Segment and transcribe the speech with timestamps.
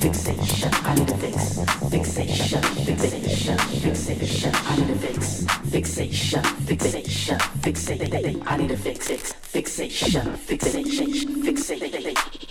[0.00, 8.42] fixation, I need a fix, fixation, fixation, fixation, I need a fix, fixation, fixation, fixation,
[8.46, 12.43] I need a fix, fix, fixation, fixation, fixation.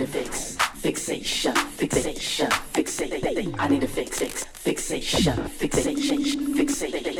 [0.00, 0.56] need a fix.
[0.80, 3.54] Fixation, fixation, fixation.
[3.58, 7.19] I need a fix, fix, fixation, fixation, fixation.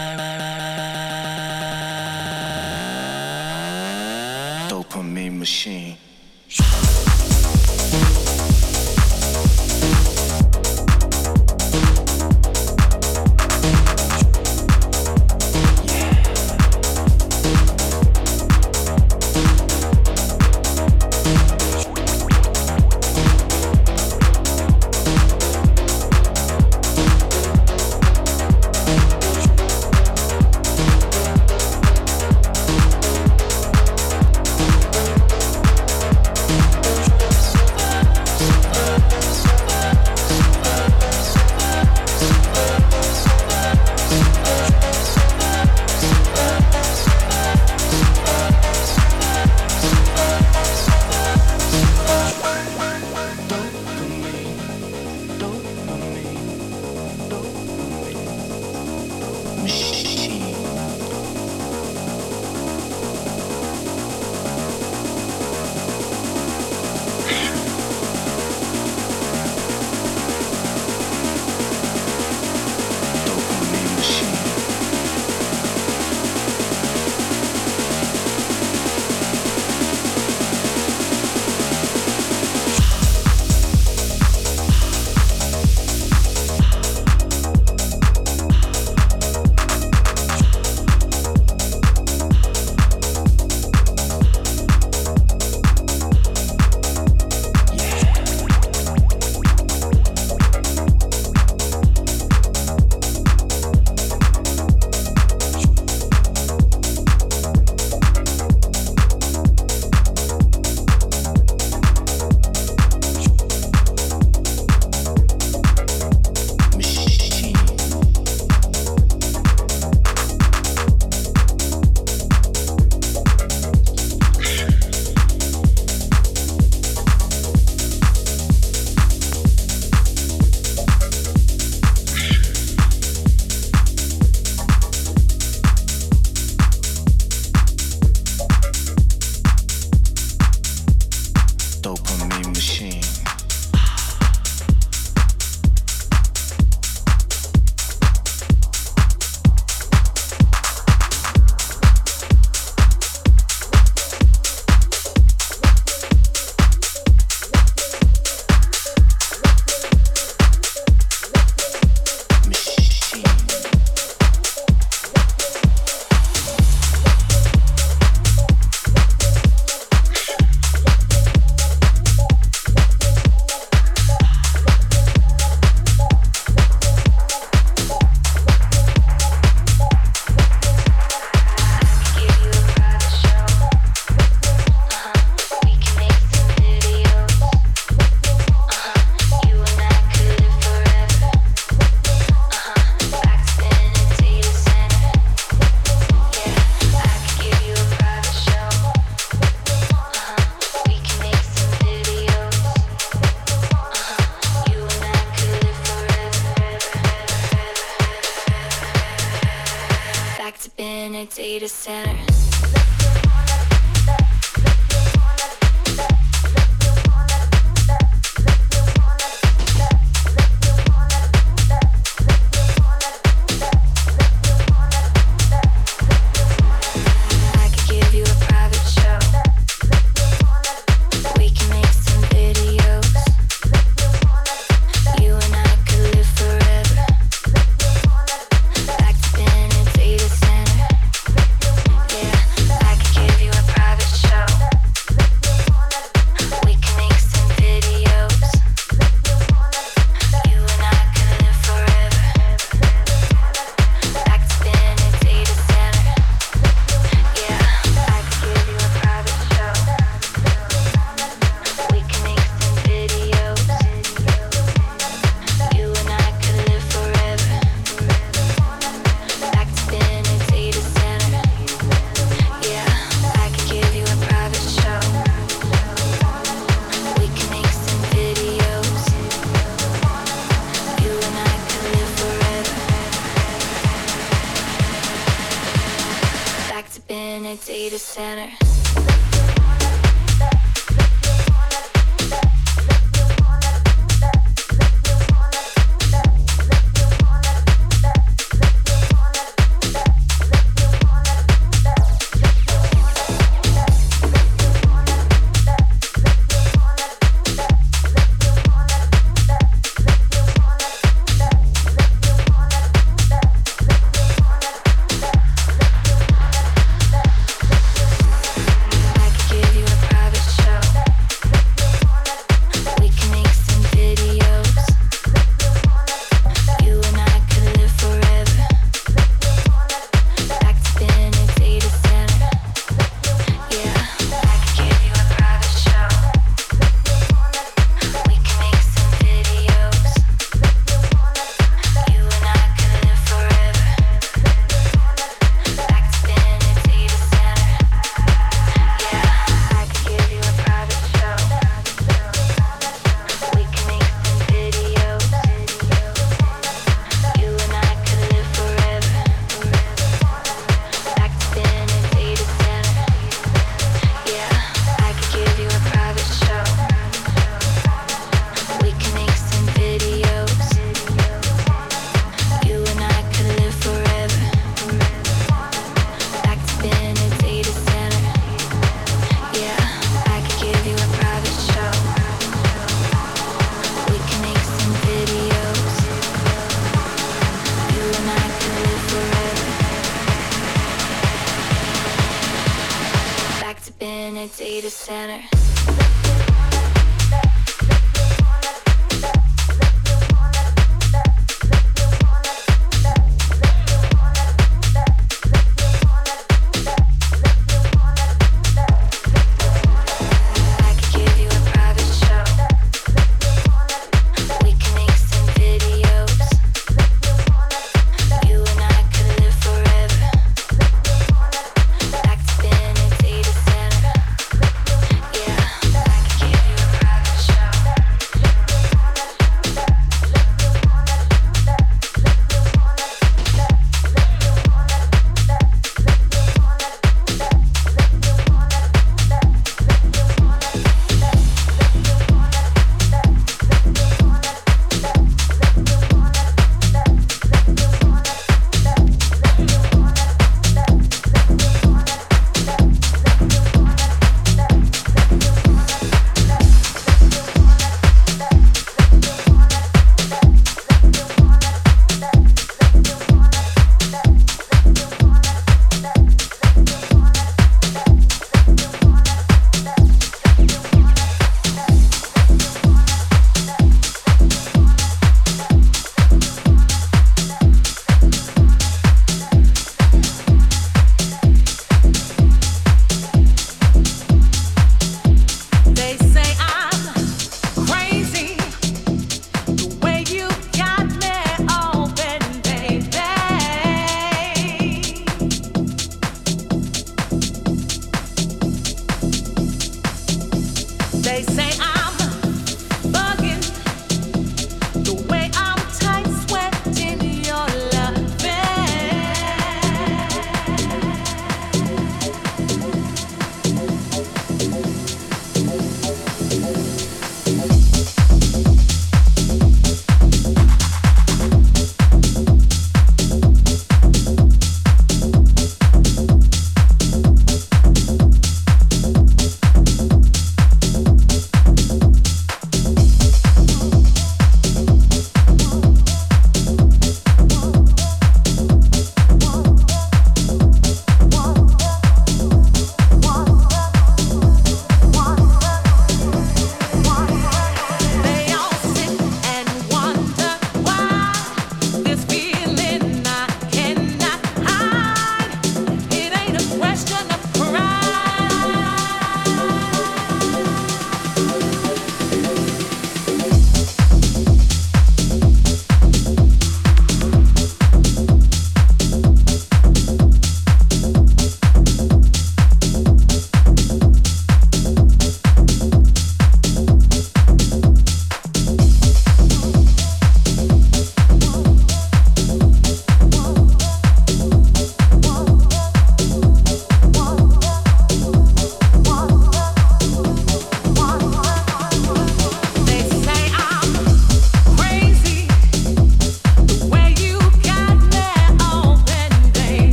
[287.71, 289.20] data center.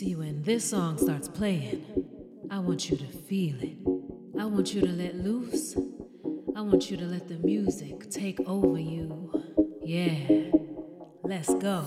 [0.00, 1.84] See, when this song starts playing,
[2.50, 3.76] I want you to feel it.
[4.40, 5.76] I want you to let loose.
[6.56, 9.30] I want you to let the music take over you.
[9.84, 10.52] Yeah,
[11.22, 11.84] let's go.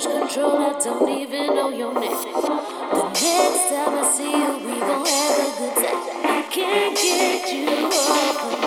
[0.00, 2.10] Such control, I don't even know your name.
[2.10, 6.00] The next time I see you, we gon' have a good time.
[6.24, 8.61] I can't get you